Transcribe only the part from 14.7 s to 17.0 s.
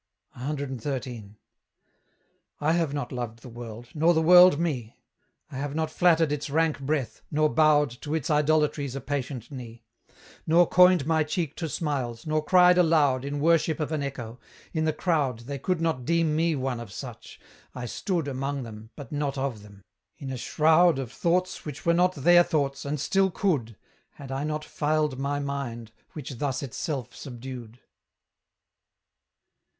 in the crowd They could not deem me one of